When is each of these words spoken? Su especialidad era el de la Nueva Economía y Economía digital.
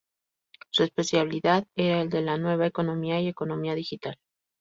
Su 0.71 0.81
especialidad 0.81 1.67
era 1.75 2.01
el 2.01 2.09
de 2.09 2.23
la 2.23 2.39
Nueva 2.39 2.65
Economía 2.65 3.21
y 3.21 3.27
Economía 3.27 3.75
digital. 3.75 4.17